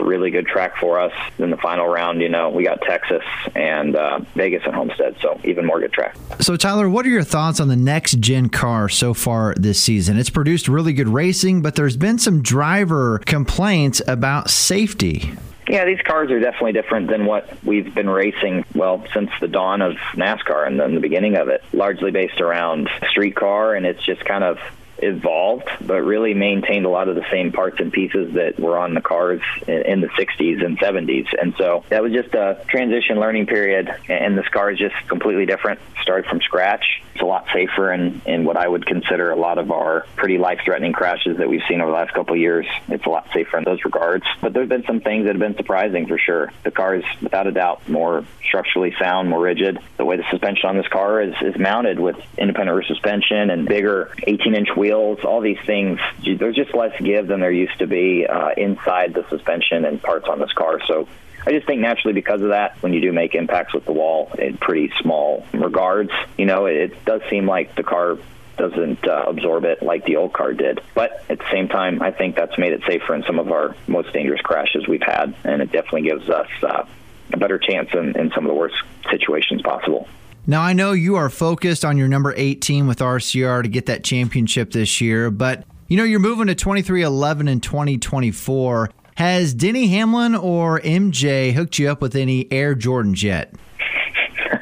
a 0.00 0.04
really 0.04 0.30
good 0.30 0.46
track 0.46 0.76
for 0.76 0.98
us. 0.98 1.12
In 1.38 1.50
the 1.50 1.56
final 1.56 1.86
round, 1.86 2.20
you 2.20 2.28
know, 2.28 2.50
we 2.50 2.64
got 2.64 2.80
Texas 2.82 3.22
and 3.54 3.96
uh, 3.96 4.20
Vegas 4.34 4.62
and 4.64 4.74
Homestead, 4.74 5.16
so 5.20 5.40
even 5.44 5.66
more 5.66 5.80
good 5.80 5.92
track. 5.92 6.16
So, 6.40 6.56
Tyler, 6.56 6.88
what 6.88 7.06
are 7.06 7.10
your 7.10 7.22
thoughts 7.22 7.60
on 7.60 7.68
the 7.68 7.76
next 7.76 8.18
gen 8.20 8.48
car 8.48 8.88
so 8.88 9.14
far 9.14 9.54
this 9.56 9.82
season? 9.82 10.18
It's 10.18 10.30
produced 10.30 10.68
really 10.68 10.92
good 10.92 11.08
racing, 11.08 11.62
but 11.62 11.74
there's 11.74 11.96
been 11.96 12.18
some 12.18 12.42
driver 12.42 13.20
complaints 13.26 14.02
about 14.06 14.50
safety. 14.50 15.32
Yeah, 15.68 15.84
these 15.84 16.00
cars 16.00 16.32
are 16.32 16.40
definitely 16.40 16.72
different 16.72 17.08
than 17.08 17.26
what 17.26 17.48
we've 17.62 17.94
been 17.94 18.10
racing, 18.10 18.64
well, 18.74 19.04
since 19.14 19.30
the 19.40 19.46
dawn 19.46 19.82
of 19.82 19.92
NASCAR 20.14 20.66
and 20.66 20.80
then 20.80 20.96
the 20.96 21.00
beginning 21.00 21.36
of 21.36 21.48
it. 21.48 21.62
Largely 21.72 22.10
based 22.10 22.40
around 22.40 22.88
street 23.08 23.36
car, 23.36 23.76
and 23.76 23.86
it's 23.86 24.02
just 24.02 24.24
kind 24.24 24.42
of 24.42 24.58
evolved, 25.02 25.68
but 25.80 26.02
really 26.02 26.34
maintained 26.34 26.86
a 26.86 26.88
lot 26.88 27.08
of 27.08 27.14
the 27.14 27.24
same 27.30 27.52
parts 27.52 27.76
and 27.80 27.92
pieces 27.92 28.34
that 28.34 28.58
were 28.58 28.78
on 28.78 28.94
the 28.94 29.00
cars 29.00 29.40
in 29.66 30.00
the 30.00 30.08
60s 30.08 30.64
and 30.64 30.78
70s. 30.78 31.26
And 31.40 31.54
so 31.56 31.84
that 31.88 32.02
was 32.02 32.12
just 32.12 32.34
a 32.34 32.64
transition 32.68 33.18
learning 33.18 33.46
period, 33.46 33.90
and 34.08 34.36
this 34.36 34.48
car 34.48 34.70
is 34.70 34.78
just 34.78 34.94
completely 35.08 35.46
different, 35.46 35.80
started 36.02 36.28
from 36.28 36.40
scratch. 36.40 37.02
It's 37.14 37.22
a 37.22 37.26
lot 37.26 37.46
safer 37.52 37.92
in, 37.92 38.22
in 38.26 38.44
what 38.44 38.56
I 38.56 38.66
would 38.66 38.86
consider 38.86 39.30
a 39.30 39.36
lot 39.36 39.58
of 39.58 39.70
our 39.70 40.06
pretty 40.16 40.38
life-threatening 40.38 40.92
crashes 40.92 41.38
that 41.38 41.48
we've 41.48 41.62
seen 41.68 41.80
over 41.80 41.90
the 41.90 41.96
last 41.96 42.12
couple 42.14 42.34
of 42.34 42.40
years. 42.40 42.66
It's 42.88 43.04
a 43.04 43.10
lot 43.10 43.28
safer 43.32 43.58
in 43.58 43.64
those 43.64 43.84
regards. 43.84 44.24
But 44.40 44.52
there's 44.52 44.68
been 44.68 44.84
some 44.84 45.00
things 45.00 45.24
that 45.26 45.34
have 45.34 45.40
been 45.40 45.56
surprising 45.56 46.06
for 46.06 46.18
sure. 46.18 46.52
The 46.64 46.70
car 46.70 46.96
is, 46.96 47.04
without 47.20 47.46
a 47.46 47.52
doubt, 47.52 47.88
more 47.88 48.24
structurally 48.44 48.94
sound, 48.98 49.28
more 49.28 49.40
rigid. 49.40 49.78
The 49.96 50.04
way 50.04 50.16
the 50.16 50.24
suspension 50.30 50.68
on 50.68 50.76
this 50.76 50.88
car 50.88 51.20
is, 51.22 51.34
is 51.42 51.58
mounted 51.58 51.98
with 51.98 52.16
independent 52.38 52.76
rear 52.76 52.86
suspension 52.86 53.50
and 53.50 53.66
bigger 53.66 54.10
18-inch 54.26 54.68
wheels 54.76 54.89
wheels, 54.90 55.24
all 55.24 55.40
these 55.40 55.58
things. 55.66 56.00
There's 56.24 56.56
just 56.56 56.74
less 56.74 56.98
give 57.00 57.26
than 57.28 57.40
there 57.40 57.52
used 57.52 57.78
to 57.78 57.86
be 57.86 58.26
uh, 58.26 58.50
inside 58.56 59.14
the 59.14 59.28
suspension 59.28 59.84
and 59.84 60.02
parts 60.02 60.26
on 60.28 60.38
this 60.40 60.52
car. 60.52 60.80
So 60.86 61.08
I 61.46 61.52
just 61.52 61.66
think 61.66 61.80
naturally 61.80 62.12
because 62.12 62.42
of 62.42 62.48
that, 62.48 62.76
when 62.82 62.92
you 62.92 63.00
do 63.00 63.12
make 63.12 63.34
impacts 63.34 63.72
with 63.72 63.84
the 63.84 63.92
wall 63.92 64.32
in 64.38 64.56
pretty 64.56 64.92
small 65.00 65.46
regards, 65.52 66.10
you 66.36 66.46
know, 66.46 66.66
it, 66.66 66.76
it 66.76 67.04
does 67.04 67.22
seem 67.30 67.46
like 67.46 67.74
the 67.76 67.82
car 67.82 68.18
doesn't 68.56 69.06
uh, 69.08 69.24
absorb 69.26 69.64
it 69.64 69.82
like 69.82 70.04
the 70.04 70.16
old 70.16 70.32
car 70.32 70.52
did. 70.52 70.80
But 70.94 71.24
at 71.30 71.38
the 71.38 71.50
same 71.50 71.68
time, 71.68 72.02
I 72.02 72.10
think 72.10 72.36
that's 72.36 72.58
made 72.58 72.72
it 72.72 72.82
safer 72.86 73.14
in 73.14 73.22
some 73.22 73.38
of 73.38 73.50
our 73.50 73.74
most 73.86 74.12
dangerous 74.12 74.40
crashes 74.42 74.86
we've 74.86 75.02
had, 75.02 75.34
and 75.44 75.62
it 75.62 75.72
definitely 75.72 76.02
gives 76.02 76.28
us 76.28 76.48
uh, 76.62 76.84
a 77.32 77.36
better 77.38 77.58
chance 77.58 77.88
in, 77.94 78.18
in 78.18 78.30
some 78.32 78.44
of 78.44 78.48
the 78.48 78.54
worst 78.54 78.76
situations 79.10 79.62
possible. 79.62 80.08
Now, 80.46 80.62
I 80.62 80.72
know 80.72 80.92
you 80.92 81.16
are 81.16 81.28
focused 81.28 81.84
on 81.84 81.96
your 81.96 82.08
number 82.08 82.34
eight 82.36 82.60
team 82.62 82.86
with 82.86 82.98
RCR 82.98 83.62
to 83.62 83.68
get 83.68 83.86
that 83.86 84.02
championship 84.02 84.72
this 84.72 85.00
year, 85.00 85.30
but 85.30 85.64
you 85.88 85.96
know, 85.96 86.04
you're 86.04 86.20
moving 86.20 86.46
to 86.46 86.54
23XI 86.54 87.48
in 87.48 87.60
2024. 87.60 88.90
Has 89.16 89.52
Denny 89.54 89.88
Hamlin 89.88 90.34
or 90.34 90.80
MJ 90.80 91.52
hooked 91.52 91.78
you 91.78 91.90
up 91.90 92.00
with 92.00 92.14
any 92.14 92.50
Air 92.52 92.74
Jordans 92.74 93.22
yet? 93.22 93.52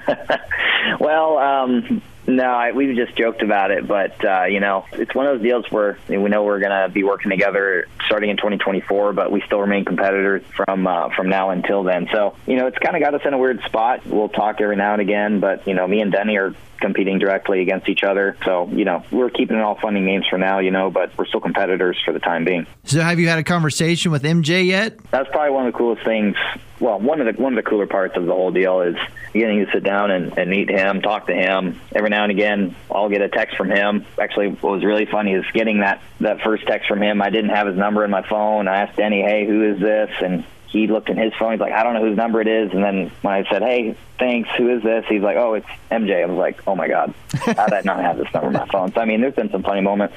well, 1.01 1.39
um, 1.39 2.03
no, 2.29 2.45
I, 2.45 2.73
we've 2.73 2.95
just 2.95 3.17
joked 3.17 3.43
about 3.43 3.71
it, 3.71 3.89
but 3.89 4.23
uh, 4.23 4.45
you 4.45 4.61
know, 4.61 4.85
it's 4.93 5.15
one 5.15 5.27
of 5.27 5.39
those 5.39 5.43
deals 5.43 5.65
where 5.71 5.99
we 6.09 6.17
know 6.17 6.45
we're 6.45 6.61
going 6.61 6.83
to 6.83 6.91
be 6.93 7.03
working 7.03 7.31
together 7.31 7.89
starting 8.05 8.29
in 8.29 8.37
2024, 8.37 9.15
but 9.15 9.33
we 9.33 9.41
still 9.47 9.61
remain 9.61 9.87
competitors 9.87 10.43
from 10.55 10.87
uh, 10.87 11.09
from 11.17 11.31
now 11.31 11.51
until 11.51 11.83
then. 11.85 12.07
So, 12.13 12.37
you 12.47 12.57
know, 12.57 12.67
it's 12.67 12.79
kind 12.79 12.95
of 12.95 13.03
got 13.03 13.15
us 13.15 13.23
in 13.25 13.33
a 13.33 13.39
weird 13.39 13.63
spot. 13.65 14.07
We'll 14.07 14.29
talk 14.29 14.61
every 14.61 14.77
now 14.77 14.93
and 14.93 15.01
again, 15.01 15.41
but 15.41 15.67
you 15.67 15.73
know, 15.73 15.89
me 15.89 16.03
and 16.03 16.13
Denny 16.13 16.37
are 16.37 16.55
competing 16.81 17.19
directly 17.19 17.61
against 17.61 17.89
each 17.89 18.03
other. 18.03 18.37
So, 18.45 18.69
you 18.69 18.85
know, 18.85 19.03
we're 19.11 19.31
keeping 19.31 19.57
it 19.57 19.63
all 19.63 19.79
fun 19.81 19.97
and 19.97 20.07
games 20.07 20.27
for 20.29 20.39
now, 20.39 20.59
you 20.59 20.71
know, 20.71 20.91
but 20.91 21.17
we're 21.17 21.27
still 21.27 21.41
competitors 21.41 21.99
for 22.05 22.13
the 22.13 22.21
time 22.21 22.45
being. 22.45 22.67
So, 22.85 23.01
have 23.01 23.19
you 23.19 23.29
had 23.29 23.39
a 23.39 23.45
conversation 23.45 24.13
with 24.13 24.23
MJ 24.23 24.67
yet? 24.67 24.99
That's 25.11 25.29
probably 25.31 25.51
one 25.51 25.67
of 25.67 25.73
the 25.73 25.79
coolest 25.79 26.05
things. 26.05 26.37
Well, 26.81 27.01
one 27.01 27.21
of 27.21 27.35
the 27.35 27.43
one 27.43 27.57
of 27.57 27.65
the 27.65 27.69
cooler 27.69 27.87
parts 27.87 28.17
of 28.17 28.27
the 28.27 28.33
whole 28.33 28.53
deal 28.53 28.83
is 28.83 28.97
getting 29.33 29.65
to 29.65 29.73
sit 29.73 29.83
down 29.83 30.11
and, 30.11 30.37
and 30.39 30.51
meet 30.51 30.71
him, 30.71 31.03
talk 31.03 31.27
to 31.27 31.35
him. 31.35 31.81
Every 31.95 32.11
now 32.11 32.18
and 32.23 32.33
again, 32.33 32.77
I'll 32.91 33.09
get 33.09 33.23
a 33.23 33.29
text 33.29 33.57
from 33.57 33.71
him. 33.71 34.07
Actually, 34.21 34.49
what 34.49 34.73
was 34.73 34.85
really 34.85 35.07
funny 35.07 35.33
is 35.33 35.45
getting 35.53 35.81
that 35.81 36.03
that 36.21 36.41
first 36.43 36.67
text 36.67 36.89
from 36.89 37.03
him. 37.03 37.21
I 37.23 37.31
didn't 37.31 37.51
have 37.51 37.67
his 37.67 37.77
number 37.77 38.05
in 38.05 38.11
my 38.11 38.23
phone. 38.23 38.69
I 38.69 38.83
asked 38.83 38.97
Denny, 38.97 39.23
"Hey, 39.23 39.47
who 39.47 39.73
is 39.73 39.81
this?" 39.81 40.11
and 40.23 40.45
he 40.69 40.87
looked 40.87 41.09
in 41.09 41.17
his 41.17 41.33
phone. 41.39 41.53
He's 41.53 41.61
like, 41.61 41.73
I 41.73 41.83
don't 41.83 41.95
know 41.95 42.03
whose 42.03 42.17
number 42.17 42.41
it 42.41 42.47
is. 42.47 42.73
And 42.73 42.85
then 42.85 43.11
when 43.23 43.35
I 43.35 43.49
said, 43.51 43.63
Hey, 43.63 43.97
thanks, 44.19 44.51
who 44.57 44.69
is 44.77 44.83
this? 44.83 45.05
He's 45.09 45.23
like, 45.23 45.37
Oh, 45.37 45.55
it's 45.55 45.67
MJ. 45.91 46.23
I 46.23 46.27
was 46.27 46.37
like, 46.37 46.67
Oh 46.67 46.77
my 46.77 46.89
God, 46.89 47.15
how 47.33 47.67
did 47.67 47.73
I 47.73 47.81
not 47.85 48.01
have 48.01 48.19
this 48.19 48.33
number 48.35 48.49
in 48.49 48.53
my 48.53 48.67
phone? 48.67 48.93
So 48.93 49.01
I 49.01 49.07
mean, 49.07 49.21
there's 49.21 49.35
been 49.35 49.51
some 49.51 49.63
funny 49.63 49.81
moments 49.81 50.15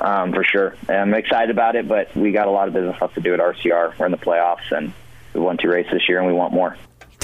um, 0.00 0.32
for 0.32 0.42
sure. 0.42 0.74
And 0.88 0.98
I'm 0.98 1.14
excited 1.14 1.50
about 1.50 1.76
it, 1.76 1.86
but 1.86 2.14
we 2.16 2.32
got 2.32 2.48
a 2.48 2.50
lot 2.50 2.66
of 2.66 2.74
business 2.74 3.00
left 3.00 3.14
to 3.14 3.20
do 3.20 3.32
at 3.32 3.40
RCR. 3.40 3.96
We're 3.96 4.06
in 4.06 4.12
the 4.12 4.18
playoffs, 4.18 4.72
and 4.76 4.92
we 5.34 5.40
won 5.40 5.56
two 5.56 5.68
races 5.68 5.92
this 5.92 6.08
year, 6.08 6.18
and 6.18 6.26
we 6.26 6.32
want 6.32 6.52
more. 6.52 6.76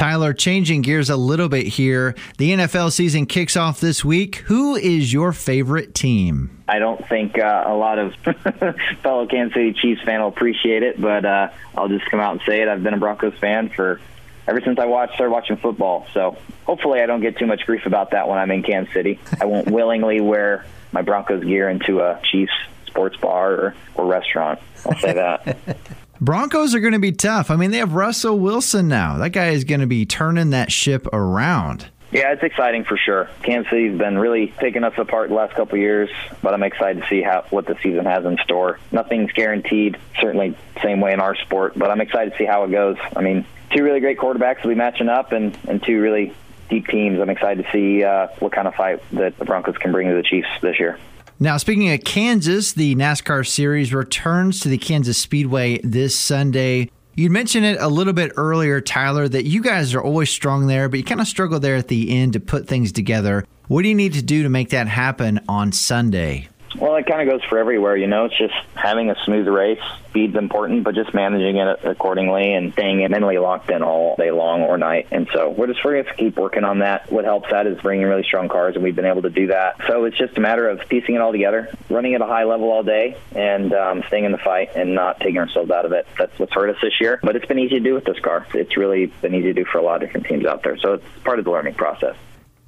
Tyler, 0.02 0.32
changing 0.32 0.82
gears 0.82 1.11
a 1.11 1.16
little 1.16 1.49
bit 1.49 1.64
here. 1.64 2.16
The 2.37 2.50
NFL 2.50 2.90
season 2.90 3.25
kicks 3.25 3.56
off 3.56 3.78
this 3.78 4.04
week. 4.04 4.38
Who 4.47 4.75
is 4.75 5.12
your 5.12 5.32
favorite 5.32 5.94
team? 5.94 6.64
I 6.66 6.80
don't 6.80 7.09
think 7.09 7.38
uh, 7.38 7.62
a 7.68 7.76
lot 7.76 8.00
of 8.00 8.12
fellow 9.04 9.28
Kansas 9.28 9.54
City 9.54 9.73
Chiefs 9.73 10.02
fan 10.02 10.21
will 10.21 10.26
appreciate 10.26 10.82
it, 10.82 11.00
but 11.00 11.25
uh, 11.25 11.50
I'll 11.76 11.87
just 11.87 12.04
come 12.06 12.18
out 12.18 12.32
and 12.32 12.40
say 12.44 12.62
it. 12.62 12.68
I've 12.68 12.82
been 12.82 12.94
a 12.94 12.99
Broncos 12.99 13.38
fan 13.38 13.68
for 13.68 14.00
ever 14.49 14.61
since 14.61 14.80
I 14.80 14.87
watched 14.87 15.14
started 15.14 15.30
watching 15.30 15.56
football. 15.56 16.09
So 16.12 16.37
hopefully 16.64 17.00
I 17.00 17.06
don't 17.06 17.21
get 17.21 17.38
too 17.38 17.47
much 17.47 17.64
grief 17.64 17.87
about 17.87 18.11
that 18.11 18.26
when 18.28 18.40
I'm 18.40 18.50
in 18.50 18.64
Kansas 18.64 18.92
City. 18.92 19.21
I 19.40 19.44
won't 19.44 19.71
willingly 19.71 20.21
wear 20.21 20.66
my 20.90 21.02
Broncos 21.02 21.44
gear 21.44 21.68
into 21.68 22.00
a 22.00 22.21
Chiefs 22.25 22.50
sports 22.88 23.16
bar 23.18 23.52
or, 23.52 23.75
or 23.94 24.06
restaurant. 24.06 24.59
I'll 24.85 24.99
say 24.99 25.12
that. 25.12 25.76
Broncos 26.22 26.72
are 26.72 26.78
going 26.78 26.92
to 26.92 27.00
be 27.00 27.10
tough. 27.10 27.50
I 27.50 27.56
mean, 27.56 27.72
they 27.72 27.78
have 27.78 27.94
Russell 27.94 28.38
Wilson 28.38 28.86
now. 28.86 29.16
That 29.16 29.30
guy 29.30 29.48
is 29.48 29.64
going 29.64 29.80
to 29.80 29.88
be 29.88 30.06
turning 30.06 30.50
that 30.50 30.70
ship 30.70 31.08
around. 31.12 31.88
Yeah, 32.12 32.32
it's 32.32 32.44
exciting 32.44 32.84
for 32.84 32.96
sure. 32.96 33.28
Kansas 33.42 33.68
City's 33.68 33.98
been 33.98 34.16
really 34.16 34.46
picking 34.46 34.84
us 34.84 34.92
apart 34.98 35.30
the 35.30 35.34
last 35.34 35.54
couple 35.54 35.78
years, 35.78 36.10
but 36.40 36.54
I'm 36.54 36.62
excited 36.62 37.02
to 37.02 37.08
see 37.08 37.22
how 37.22 37.44
what 37.50 37.66
the 37.66 37.76
season 37.82 38.04
has 38.04 38.24
in 38.24 38.36
store. 38.44 38.78
Nothing's 38.92 39.32
guaranteed, 39.32 39.98
certainly 40.20 40.56
same 40.80 41.00
way 41.00 41.12
in 41.12 41.18
our 41.18 41.34
sport, 41.34 41.76
but 41.76 41.90
I'm 41.90 42.00
excited 42.00 42.30
to 42.30 42.38
see 42.38 42.44
how 42.44 42.62
it 42.62 42.70
goes. 42.70 42.98
I 43.16 43.20
mean, 43.20 43.44
two 43.74 43.82
really 43.82 43.98
great 43.98 44.18
quarterbacks 44.18 44.62
will 44.62 44.70
be 44.70 44.76
matching 44.76 45.08
up, 45.08 45.32
and 45.32 45.58
and 45.66 45.82
two 45.82 46.00
really 46.00 46.34
deep 46.68 46.86
teams. 46.86 47.18
I'm 47.18 47.30
excited 47.30 47.64
to 47.64 47.72
see 47.72 48.04
uh, 48.04 48.28
what 48.38 48.52
kind 48.52 48.68
of 48.68 48.76
fight 48.76 49.02
that 49.14 49.36
the 49.38 49.44
Broncos 49.44 49.76
can 49.76 49.90
bring 49.90 50.08
to 50.08 50.14
the 50.14 50.22
Chiefs 50.22 50.46
this 50.60 50.78
year. 50.78 51.00
Now, 51.42 51.56
speaking 51.56 51.92
of 51.92 52.04
Kansas, 52.04 52.72
the 52.72 52.94
NASCAR 52.94 53.44
series 53.44 53.92
returns 53.92 54.61
to 54.61 54.68
the 54.68 54.78
Kansas 54.78 55.18
Speedway 55.18 55.78
this 55.78 56.16
Sunday. 56.16 56.88
You 57.16 57.30
mentioned 57.30 57.66
it 57.66 57.80
a 57.80 57.88
little 57.88 58.12
bit 58.12 58.30
earlier, 58.37 58.80
Tyler, 58.80 59.26
that 59.26 59.44
you 59.44 59.61
guys 59.61 59.92
are 59.92 60.00
always 60.00 60.30
strong 60.30 60.68
there, 60.68 60.88
but 60.88 60.99
you 60.99 61.04
kind 61.04 61.20
of 61.20 61.26
struggle 61.26 61.58
there 61.58 61.75
at 61.75 61.88
the 61.88 62.11
end 62.16 62.34
to 62.34 62.40
put 62.40 62.68
things 62.68 62.92
together. 62.92 63.44
What 63.66 63.82
do 63.82 63.88
you 63.88 63.94
need 63.96 64.12
to 64.12 64.22
do 64.22 64.44
to 64.44 64.49
make 64.49 64.68
that 64.68 64.87
happen 64.87 65.40
on 65.49 65.72
Sunday? 65.72 66.49
Well, 66.76 66.96
it 66.96 67.06
kind 67.06 67.28
of 67.28 67.32
goes 67.32 67.46
for 67.48 67.58
everywhere, 67.58 67.96
you 67.96 68.06
know. 68.06 68.24
It's 68.26 68.36
just 68.36 68.54
having 68.74 69.10
a 69.10 69.16
smooth 69.24 69.46
race. 69.46 69.80
Speed's 70.08 70.36
important, 70.36 70.84
but 70.84 70.94
just 70.94 71.14
managing 71.14 71.56
it 71.56 71.84
accordingly 71.84 72.52
and 72.54 72.72
staying 72.72 72.98
mentally 73.10 73.38
locked 73.38 73.70
in 73.70 73.82
all 73.82 74.16
day 74.16 74.30
long 74.30 74.62
or 74.62 74.78
night. 74.78 75.08
And 75.10 75.28
so 75.32 75.50
we're 75.50 75.68
just 75.68 75.82
going 75.82 76.04
to 76.04 76.14
keep 76.14 76.36
working 76.36 76.64
on 76.64 76.80
that. 76.80 77.10
What 77.10 77.24
helps 77.24 77.50
that 77.50 77.66
is 77.66 77.80
bringing 77.80 78.06
really 78.06 78.22
strong 78.22 78.48
cars, 78.48 78.74
and 78.74 78.84
we've 78.84 78.96
been 78.96 79.06
able 79.06 79.22
to 79.22 79.30
do 79.30 79.48
that. 79.48 79.76
So 79.86 80.04
it's 80.04 80.16
just 80.16 80.36
a 80.36 80.40
matter 80.40 80.68
of 80.68 80.80
piecing 80.88 81.14
it 81.14 81.20
all 81.20 81.32
together, 81.32 81.70
running 81.88 82.14
at 82.14 82.20
a 82.20 82.26
high 82.26 82.44
level 82.44 82.70
all 82.70 82.82
day, 82.82 83.16
and 83.34 83.72
um, 83.72 84.02
staying 84.08 84.24
in 84.24 84.32
the 84.32 84.38
fight 84.38 84.70
and 84.74 84.94
not 84.94 85.20
taking 85.20 85.38
ourselves 85.38 85.70
out 85.70 85.84
of 85.84 85.92
it. 85.92 86.06
That's 86.18 86.38
what's 86.38 86.52
hurt 86.52 86.70
us 86.70 86.80
this 86.82 87.00
year, 87.00 87.20
but 87.22 87.36
it's 87.36 87.46
been 87.46 87.58
easy 87.58 87.78
to 87.78 87.80
do 87.80 87.94
with 87.94 88.04
this 88.04 88.18
car. 88.18 88.46
It's 88.54 88.76
really 88.76 89.06
been 89.06 89.34
easy 89.34 89.52
to 89.52 89.54
do 89.54 89.64
for 89.64 89.78
a 89.78 89.82
lot 89.82 90.02
of 90.02 90.08
different 90.08 90.26
teams 90.26 90.46
out 90.46 90.62
there. 90.62 90.76
So 90.78 90.94
it's 90.94 91.04
part 91.24 91.38
of 91.38 91.44
the 91.44 91.50
learning 91.50 91.74
process. 91.74 92.16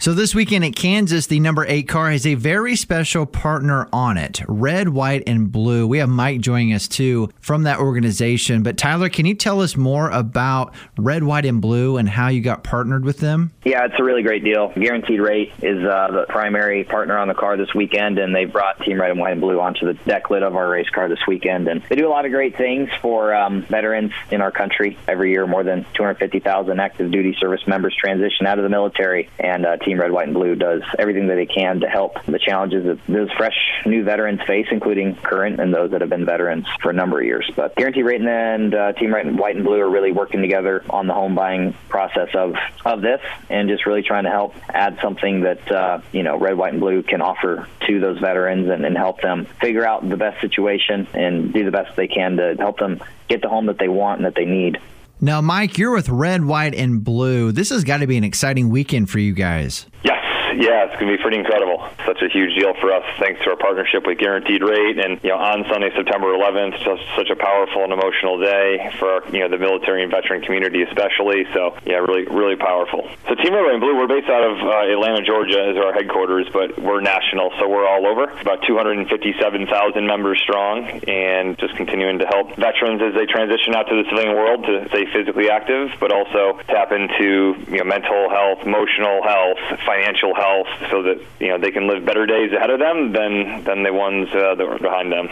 So, 0.05 0.13
this 0.13 0.35
weekend 0.35 0.67
at 0.67 0.77
Kansas, 0.77 1.29
the 1.29 1.41
number 1.41 1.65
eight 1.67 1.89
car 1.89 2.11
has 2.11 2.27
a 2.27 2.35
very 2.35 2.77
special 2.77 3.25
partner 3.25 3.89
on 3.91 4.19
it 4.19 4.43
red, 4.47 4.91
white, 4.91 5.23
and 5.27 5.51
blue. 5.51 5.87
We 5.87 5.97
have 5.97 6.11
Mike 6.11 6.43
joining 6.43 6.75
us 6.75 6.87
too 6.87 7.31
from 7.41 7.63
that 7.63 7.79
organization. 7.79 8.63
But, 8.63 8.77
Tyler, 8.77 9.09
can 9.09 9.25
you 9.25 9.35
tell 9.35 9.63
us 9.63 9.79
more 9.79 10.11
about 10.11 10.75
red, 10.99 11.25
white, 11.25 11.47
and 11.47 11.59
blue 11.59 11.97
and 11.97 12.07
how 12.07 12.29
you 12.29 12.43
got 12.43 12.63
partnered 12.63 13.03
with 13.03 13.17
them? 13.17 13.53
Yeah, 13.65 13.87
it's 13.87 13.95
a 13.99 14.05
really 14.05 14.23
great 14.23 14.45
deal. 14.45 14.75
Guaranteed 14.75 15.21
Rate 15.21 15.55
is 15.63 15.83
uh, 15.83 16.09
the 16.11 16.27
primary 16.29 16.85
partner 16.85 17.17
on 17.17 17.27
the 17.27 17.35
car 17.35 17.57
this 17.57 17.73
weekend, 17.75 18.19
and 18.19 18.35
they 18.35 18.45
brought 18.45 18.83
Team 18.83 19.01
Red 19.01 19.13
and 19.13 19.19
White 19.21 19.33
and 19.33 19.41
Blue 19.41 19.59
onto 19.59 19.87
the 19.87 19.95
deck 20.05 20.29
lid 20.29 20.43
of 20.43 20.55
our 20.55 20.69
race 20.69 20.91
car 20.91 21.09
this 21.09 21.27
weekend. 21.27 21.67
And 21.67 21.83
they 21.89 21.97
do 21.97 22.07
a 22.07 22.11
lot 22.11 22.27
of 22.27 22.31
great 22.31 22.59
things 22.59 22.91
for 23.01 23.35
um, 23.35 23.63
veterans 23.63 24.13
in 24.31 24.43
our 24.43 24.51
country. 24.51 24.99
Every 25.09 25.31
year, 25.31 25.47
more 25.47 25.65
than 25.65 25.87
250,000 25.95 26.79
active 26.79 27.11
duty 27.11 27.35
service 27.41 27.67
members 27.67 27.97
transition 27.99 28.47
out 28.47 28.59
of 28.59 28.65
the 28.65 28.69
military, 28.69 29.31
and 29.39 29.65
uh, 29.65 29.79
Team 29.79 29.94
Red, 29.99 30.13
White, 30.13 30.27
and 30.27 30.35
Blue 30.35 30.55
does 30.55 30.83
everything 30.99 31.27
that 31.29 31.37
they 31.37 31.47
can 31.47 31.81
to 31.81 31.89
help 31.89 32.25
the 32.27 32.39
challenges 32.39 32.85
that 32.85 32.99
those 33.07 33.31
fresh 33.33 33.57
new 33.87 34.05
veterans 34.05 34.41
face, 34.47 34.67
including 34.71 35.17
current 35.17 35.61
and 35.61 35.73
those 35.75 35.91
that 35.93 36.01
have 36.01 36.11
been 36.11 36.25
veterans 36.25 36.67
for 36.81 36.91
a 36.91 36.93
number 36.93 37.21
of 37.21 37.27
years. 37.27 37.51
But 37.55 37.75
Guaranteed 37.77 38.05
Rate 38.05 38.21
and 38.21 38.75
uh, 38.75 38.93
Team 38.93 39.15
Red, 39.15 39.39
White, 39.39 39.57
and 39.57 39.65
Blue 39.65 39.81
are 39.81 39.91
really 39.91 40.13
working 40.13 40.41
together 40.41 40.85
on 40.91 41.07
the 41.07 41.15
home 41.15 41.35
buying 41.35 41.75
process 41.89 42.29
of, 42.35 42.55
of 42.85 43.03
this 43.03 43.21
and 43.51 43.69
just 43.69 43.87
really 43.87 44.03
trying 44.03 44.25
to 44.25 44.31
help 44.31 44.55
add 44.69 44.99
something 45.03 45.43
that, 45.43 45.71
uh, 45.71 46.01
you 46.13 46.23
know, 46.23 46.39
Red, 46.39 46.57
White, 46.57 46.73
and 46.73 46.81
Blue 46.81 47.03
can 47.03 47.21
offer 47.21 47.69
to 47.87 48.01
those 48.01 48.19
veterans 48.19 48.69
and, 48.69 48.85
and 48.85 48.97
help 48.97 49.21
them 49.21 49.47
figure 49.61 49.87
out 49.87 50.09
the 50.09 50.17
best 50.17 50.41
situation 50.41 51.07
and 51.15 51.53
do 51.53 51.65
the 51.65 51.71
best 51.71 51.97
they 51.97 52.09
can 52.09 52.37
to 52.37 52.55
help 52.59 52.79
them 52.79 53.03
get 53.29 53.43
the 53.43 53.49
home 53.49 53.67
that 53.67 53.79
they 53.79 53.89
want 53.89 54.19
and 54.19 54.27
that 54.27 54.35
they 54.35 54.45
need. 54.45 54.79
Now, 55.25 55.41
Mike, 55.41 55.79
you're 55.79 55.95
with 55.95 56.11
Red, 56.11 56.45
White, 56.45 56.75
and 56.75 57.03
Blue. 57.03 57.51
This 57.51 57.71
has 57.71 57.83
got 57.83 58.01
to 58.01 58.07
be 58.07 58.19
an 58.19 58.25
exciting 58.25 58.69
weekend 58.69 59.09
for 59.09 59.19
you 59.19 59.33
guys. 59.33 59.87
Yes, 60.05 60.23
yeah, 60.57 60.87
it's 60.87 60.95
going 60.95 61.11
to 61.11 61.17
be 61.17 61.23
pretty 61.23 61.39
incredible. 61.39 61.83
Such 62.07 62.23
a 62.23 62.29
huge 62.29 62.55
deal 62.55 62.75
for 62.81 62.93
us, 62.93 63.05
thanks 63.19 63.43
to 63.43 63.51
our 63.51 63.57
partnership 63.57 64.07
with 64.07 64.19
Guaranteed 64.19 64.63
Rate, 64.63 64.99
and 65.03 65.19
you 65.23 65.31
know, 65.31 65.39
on 65.39 65.67
Sunday, 65.67 65.91
September 65.95 66.31
11th, 66.31 66.79
just 66.85 67.03
such 67.17 67.31
a 67.31 67.37
powerful 67.37 67.83
and 67.83 67.93
emotional 67.93 68.39
day 68.39 68.95
for 68.99 69.19
our, 69.19 69.23
you 69.35 69.41
know 69.41 69.49
the 69.49 69.59
military 69.59 70.03
and 70.03 70.11
veteran 70.11 70.43
community, 70.43 70.83
especially. 70.83 71.47
So, 71.53 71.77
yeah, 71.85 71.99
really, 71.99 72.25
really 72.31 72.57
powerful. 72.57 73.11
So, 73.29 73.35
Team 73.35 73.55
Red, 73.55 73.67
and 73.67 73.81
Blue, 73.81 73.97
we're 73.97 74.07
based 74.07 74.31
out 74.31 74.45
of 74.47 74.55
uh, 74.63 74.93
Atlanta, 74.93 75.27
Georgia, 75.27 75.71
is 75.71 75.77
our 75.77 75.93
headquarters, 75.93 76.47
but 76.53 76.79
we're 76.79 77.01
national, 77.01 77.51
so 77.59 77.69
we're 77.69 77.87
all 77.87 78.07
over. 78.07 78.31
About 78.39 78.63
257,000 78.63 80.07
members 80.07 80.39
strong, 80.43 80.87
and 81.09 81.59
just 81.59 81.75
continuing 81.75 82.19
to 82.19 82.27
help 82.27 82.55
veterans 82.57 83.03
as 83.03 83.15
they 83.15 83.27
transition 83.27 83.75
out 83.75 83.91
to 83.91 83.97
the 83.99 84.07
civilian 84.09 84.37
world 84.37 84.65
to 84.65 84.87
stay 84.89 85.07
physically 85.11 85.51
active, 85.51 85.91
but 85.99 86.13
also 86.13 86.61
tap 86.69 86.93
into 86.93 87.59
you 87.67 87.79
know 87.83 87.85
mental 87.85 88.31
health, 88.31 88.63
emotional 88.63 89.19
health, 89.23 89.59
financial 89.83 90.35
health 90.35 90.44
health 90.45 90.91
so 90.91 91.03
that 91.03 91.21
you 91.41 91.49
know 91.49 91.59
they 91.59 91.71
can 91.71 91.89
live 91.89 92.05
better 92.05 92.27
days 92.27 92.53
ahead 92.53 92.71
of 92.71 92.79
them 92.79 93.13
than 93.13 93.65
than 93.65 93.83
the 93.83 93.93
ones 93.93 94.29
uh, 94.33 94.55
that 94.55 94.67
were 94.67 94.79
behind 94.79 95.11
them. 95.13 95.29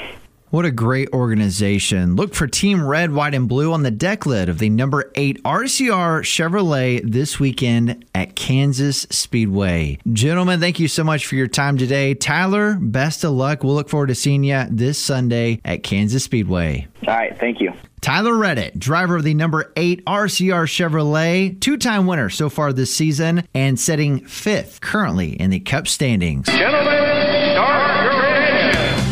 What 0.53 0.67
a 0.67 0.71
great 0.71 1.09
organization. 1.15 2.15
Look 2.15 2.35
for 2.35 2.47
Team 2.47 2.87
Red, 2.87 3.13
White, 3.13 3.33
and 3.33 3.49
Blue 3.49 3.73
on 3.73 3.85
the 3.85 3.91
deck 3.91 4.27
lid 4.27 4.51
of 4.51 4.59
the 4.59 4.69
number 4.69 5.11
eight 5.15 5.43
RCR 5.45 6.21
Chevrolet 6.21 7.01
this 7.11 7.41
weekend 7.41 8.05
at 8.15 8.37
Kansas 8.37 9.07
Speedway. 9.09 9.99
Gentlemen, 10.13 10.61
thank 10.61 10.79
you 10.79 10.89
so 10.89 11.05
much 11.05 11.27
for 11.27 11.37
your 11.37 11.47
time 11.47 11.79
today. 11.79 12.13
Tyler, 12.13 12.77
best 12.79 13.25
of 13.25 13.31
luck. 13.31 13.65
We'll 13.65 13.75
look 13.75 13.89
forward 13.89 14.09
to 14.09 14.15
seeing 14.15 14.45
you 14.45 14.67
this 14.69 14.99
Sunday 14.99 15.59
at 15.65 15.83
Kansas 15.85 16.25
Speedway. 16.25 16.87
All 17.09 17.15
right, 17.15 17.35
thank 17.39 17.59
you. 17.59 17.73
Tyler 18.03 18.37
Reddick, 18.37 18.75
driver 18.77 19.17
of 19.17 19.23
the 19.23 19.33
number 19.33 19.73
eight 19.77 20.05
RCR 20.07 20.67
Chevrolet, 20.67 21.59
two 21.61 21.77
time 21.77 22.09
winner 22.09 22.29
so 22.29 22.51
far 22.51 22.73
this 22.73 22.93
season, 22.93 23.45
and 23.55 23.79
setting 23.79 24.27
fifth 24.27 24.81
currently 24.81 25.41
in 25.41 25.51
the 25.51 25.61
Cup 25.61 25.87
standings. 25.87 26.47
Gentlemen. 26.47 27.12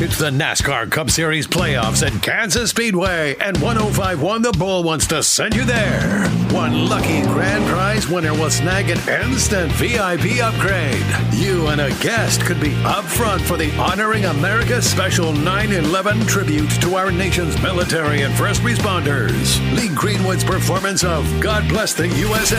It's 0.02 0.16
the 0.18 0.30
NASCAR 0.30 0.90
Cup 0.90 1.10
Series 1.10 1.46
playoffs 1.46 2.02
at 2.02 2.22
Kansas 2.22 2.70
Speedway, 2.70 3.36
and 3.36 3.54
1051 3.60 4.40
The 4.40 4.52
Bull 4.52 4.82
wants 4.82 5.06
to 5.08 5.22
send 5.22 5.54
you 5.54 5.62
there. 5.66 6.26
One 6.52 6.88
lucky 6.88 7.20
grand 7.20 7.66
prize 7.66 8.08
winner 8.08 8.32
will 8.32 8.48
snag 8.48 8.88
an 8.88 8.98
instant 9.22 9.70
VIP 9.72 10.42
upgrade. 10.42 11.04
You 11.34 11.66
and 11.66 11.82
a 11.82 11.90
guest 12.00 12.40
could 12.40 12.62
be 12.62 12.74
up 12.82 13.04
front 13.04 13.42
for 13.42 13.58
the 13.58 13.70
Honoring 13.76 14.24
America 14.24 14.80
Special 14.80 15.34
9 15.34 15.72
11 15.72 16.20
tribute 16.26 16.70
to 16.80 16.94
our 16.94 17.12
nation's 17.12 17.60
military 17.62 18.22
and 18.22 18.34
first 18.36 18.62
responders. 18.62 19.60
Lee 19.76 19.94
Greenwood's 19.94 20.44
performance 20.44 21.04
of 21.04 21.26
God 21.42 21.68
Bless 21.68 21.92
the 21.92 22.08
USA. 22.08 22.56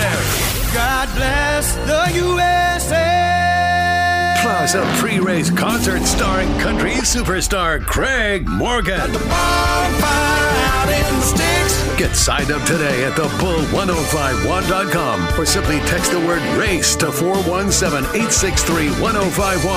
God 0.76 1.10
bless 1.16 1.74
the 1.74 2.20
USA. 2.20 3.51
Plus, 4.52 4.76
a 4.76 4.84
pre 5.00 5.20
race 5.20 5.50
concert 5.50 6.02
starring 6.02 6.50
country 6.60 6.92
superstar 6.92 7.82
Craig 7.86 8.46
Morgan. 8.50 9.10
Get 11.98 12.18
signed 12.18 12.52
up 12.52 12.62
today 12.68 13.06
at 13.06 13.14
thebull1051.com 13.14 15.40
or 15.40 15.46
simply 15.46 15.80
text 15.82 16.12
the 16.12 16.20
word 16.20 16.42
race 16.60 16.98
to 16.98 17.14
417 17.14 18.10
863 18.10 18.90
1051. 19.02 19.74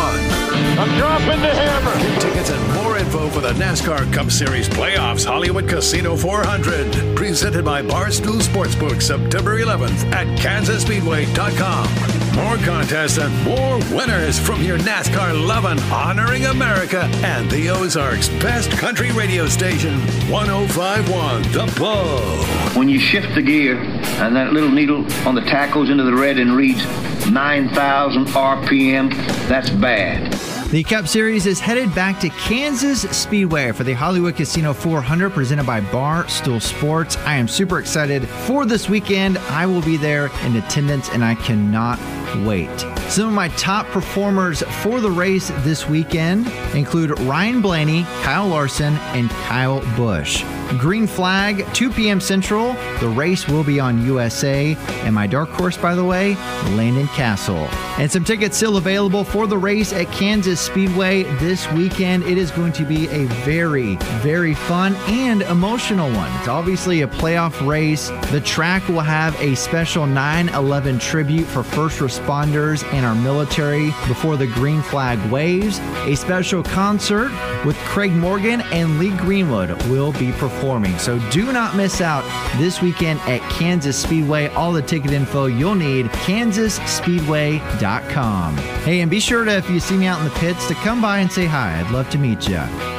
I'm 0.76 0.98
dropping 0.98 1.40
the 1.40 1.54
hammer. 1.54 1.94
Tickets 2.20 2.50
and 2.50 2.74
more 2.74 2.98
info 2.98 3.30
for 3.30 3.42
the 3.42 3.52
NASCAR 3.52 4.12
Cup 4.12 4.32
Series 4.32 4.68
playoffs, 4.68 5.24
Hollywood 5.24 5.68
Casino 5.68 6.16
400. 6.16 7.14
Presented 7.16 7.64
by 7.64 7.80
Barstool 7.80 8.42
Sportsbook, 8.42 9.00
September 9.00 9.60
11th 9.60 10.12
at 10.12 10.26
KansasSpeedway.com. 10.40 12.23
More 12.36 12.56
contests 12.58 13.18
and 13.18 13.32
more 13.44 13.78
winners 13.96 14.40
from 14.40 14.60
your 14.60 14.76
NASCAR 14.78 15.46
loving, 15.46 15.78
honoring 15.92 16.46
America 16.46 17.02
and 17.22 17.48
the 17.48 17.70
Ozarks' 17.70 18.28
best 18.28 18.72
country 18.72 19.12
radio 19.12 19.46
station, 19.46 20.00
1051 20.28 21.42
The 21.52 21.72
Bull. 21.78 22.44
When 22.76 22.88
you 22.88 22.98
shift 22.98 23.36
the 23.36 23.42
gear 23.42 23.78
and 23.78 24.34
that 24.34 24.52
little 24.52 24.70
needle 24.70 25.06
on 25.28 25.36
the 25.36 25.42
tach 25.42 25.74
goes 25.74 25.90
into 25.90 26.02
the 26.02 26.12
red 26.14 26.40
and 26.40 26.56
reads 26.56 26.84
9,000 27.30 28.26
RPM, 28.26 29.10
that's 29.46 29.70
bad. 29.70 30.32
The 30.70 30.82
Cup 30.82 31.06
Series 31.06 31.46
is 31.46 31.60
headed 31.60 31.94
back 31.94 32.18
to 32.18 32.30
Kansas 32.30 33.02
Speedway 33.16 33.70
for 33.70 33.84
the 33.84 33.92
Hollywood 33.92 34.34
Casino 34.34 34.72
400 34.72 35.30
presented 35.30 35.66
by 35.66 35.80
Barstool 35.80 36.60
Sports. 36.60 37.16
I 37.18 37.36
am 37.36 37.46
super 37.46 37.78
excited 37.78 38.26
for 38.26 38.66
this 38.66 38.88
weekend. 38.88 39.38
I 39.38 39.66
will 39.66 39.82
be 39.82 39.96
there 39.96 40.32
in 40.42 40.56
attendance 40.56 41.10
and 41.10 41.24
I 41.24 41.36
cannot 41.36 42.00
wait. 42.36 42.80
Some 43.08 43.28
of 43.28 43.34
my 43.34 43.48
top 43.48 43.86
performers 43.86 44.62
for 44.82 45.00
the 45.00 45.10
race 45.10 45.50
this 45.58 45.88
weekend 45.88 46.46
include 46.74 47.18
Ryan 47.20 47.60
Blaney, 47.60 48.04
Kyle 48.22 48.48
Larson, 48.48 48.94
and 49.14 49.30
Kyle 49.30 49.80
Busch. 49.96 50.42
Green 50.78 51.06
flag, 51.06 51.66
2 51.75 51.90
p.m. 51.90 52.21
Central. 52.21 52.75
The 53.00 53.09
race 53.09 53.47
will 53.47 53.64
be 53.64 53.80
on 53.80 54.04
USA. 54.04 54.76
And 55.04 55.14
my 55.14 55.26
dark 55.26 55.49
horse, 55.50 55.76
by 55.76 55.94
the 55.94 56.04
way, 56.04 56.35
Landon 56.75 57.06
Cassill. 57.09 57.68
And 57.99 58.11
some 58.11 58.25
tickets 58.25 58.56
still 58.56 58.76
available 58.76 59.25
for 59.25 59.47
the 59.47 59.56
race 59.56 59.92
at 59.92 60.11
Kansas 60.11 60.61
Speedway 60.61 61.25
this 61.38 61.71
weekend. 61.73 62.25
It 62.25 62.38
is 62.38 62.50
going 62.50 62.73
to 62.73 62.85
be 62.85 63.09
a 63.09 63.26
very, 63.44 63.97
very 64.21 64.54
fun 64.54 64.94
and 65.06 65.42
emotional 65.42 66.11
one. 66.12 66.33
It's 66.38 66.49
obviously 66.49 67.02
a 67.02 67.09
playoff 67.09 67.64
race. 67.66 68.09
The 68.30 68.40
track 68.40 68.88
will 68.88 69.00
have 69.00 69.40
a 69.40 69.54
special 69.54 70.06
9 70.06 70.49
11 70.49 70.99
tribute 70.99 71.47
for 71.47 71.62
first 71.62 72.00
responders 72.00 72.85
and 72.92 73.06
our 73.06 73.14
military 73.14 73.87
before 74.09 74.37
the 74.37 74.47
green 74.47 74.83
flag 74.83 75.18
waves. 75.30 75.78
A 76.06 76.14
special 76.14 76.62
concert 76.62 77.30
with 77.64 77.76
Craig 77.78 78.12
Morgan 78.12 78.61
and 78.73 78.99
Lee 78.99 79.16
Greenwood 79.16 79.71
will 79.88 80.12
be 80.12 80.33
performing. 80.33 80.99
So 80.99 81.18
do 81.30 81.50
not 81.52 81.76
miss 81.76 82.00
out 82.00 82.25
this 82.59 82.83
weekend 82.83 83.21
at 83.21 83.40
Kansas 83.50 84.00
Speedway. 84.00 84.49
All 84.49 84.73
the 84.73 84.83
ticket 84.83 85.12
info 85.12 85.47
you'll 85.47 85.75
need, 85.75 86.06
kansasspeedway.com. 86.06 88.56
Hey, 88.56 89.00
and 89.00 89.11
be 89.11 89.21
sure 89.21 89.44
to, 89.44 89.56
if 89.56 89.68
you 89.71 89.80
see 89.80 89.97
me 89.97 90.06
out 90.06 90.18
in 90.18 90.25
the 90.25 90.35
pits, 90.37 90.66
to 90.68 90.75
come 90.75 91.02
by 91.02 91.18
and 91.18 91.30
say 91.30 91.44
hi. 91.47 91.80
I'd 91.80 91.90
love 91.90 92.09
to 92.11 92.18
meet 92.18 92.49
you. 92.49 92.93